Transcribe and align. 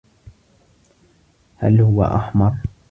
هل 1.57 1.81
هو 1.81 2.03
أحمر؟ 2.03 2.53